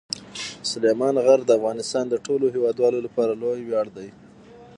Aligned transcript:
سلیمان 0.71 1.15
غر 1.25 1.39
د 1.45 1.49
افغانستان 1.59 2.05
د 2.09 2.15
ټولو 2.25 2.45
هیوادوالو 2.55 2.99
لپاره 3.05 3.39
لوی 3.41 3.61
ویاړ 3.65 3.87
دی. 3.97 4.09